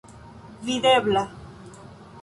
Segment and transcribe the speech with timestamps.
[0.65, 1.23] videbla